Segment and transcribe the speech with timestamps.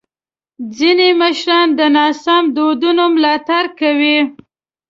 [0.77, 4.17] ځینې مشران د ناسم دودونو ملاتړ کوي.